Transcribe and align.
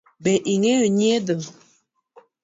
Be 0.23 0.33
ing’eyo 0.53 0.87
nyiedho? 0.97 1.35